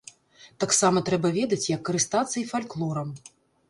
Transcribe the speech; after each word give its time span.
Таксама 0.63 1.03
трэба 1.11 1.33
ведаць, 1.37 1.69
як 1.77 1.81
карыстацца 1.91 2.35
і 2.45 2.47
фальклорам. 2.57 3.19